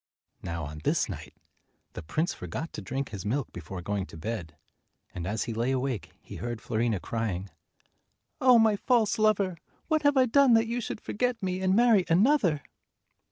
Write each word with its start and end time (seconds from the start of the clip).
Now 0.41 0.63
on 0.65 0.79
this 0.83 1.07
night, 1.07 1.35
the 1.93 2.01
prince 2.01 2.33
forgot 2.33 2.73
to 2.73 2.81
drink 2.81 3.09
his 3.09 3.23
milk 3.23 3.51
before 3.53 3.83
going 3.83 4.07
to 4.07 4.17
bed, 4.17 4.57
and 5.13 5.27
as 5.27 5.43
he 5.43 5.53
lay 5.53 5.69
awake 5.69 6.09
he 6.19 6.37
heard 6.37 6.59
Fiorina 6.59 6.99
crying, 6.99 7.51
"Oh, 8.39 8.57
my 8.57 8.75
false 8.75 9.19
lover! 9.19 9.57
What 9.89 10.01
have 10.01 10.17
I 10.17 10.25
done 10.25 10.55
that 10.55 10.65
you 10.65 10.81
should 10.81 11.01
forget 11.01 11.43
me 11.43 11.61
and 11.61 11.75
marry 11.75 12.05
another?" 12.09 12.63